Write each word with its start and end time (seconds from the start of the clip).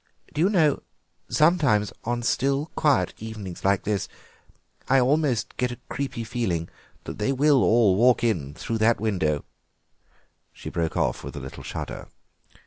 Do 0.33 0.41
you 0.41 0.49
know, 0.49 0.81
sometimes 1.29 1.93
on 2.05 2.23
still, 2.23 2.71
quiet 2.75 3.13
evenings 3.19 3.63
like 3.63 3.83
this, 3.83 4.07
I 4.89 4.99
almost 4.99 5.55
get 5.57 5.71
a 5.71 5.79
creepy 5.89 6.23
feeling 6.23 6.69
that 7.03 7.19
they 7.19 7.31
will 7.31 7.61
all 7.63 7.95
walk 7.95 8.23
in 8.23 8.55
through 8.55 8.79
that 8.79 8.99
window—" 8.99 9.45
She 10.51 10.71
broke 10.71 10.97
off 10.97 11.23
with 11.23 11.35
a 11.35 11.39
little 11.39 11.61
shudder. 11.61 12.07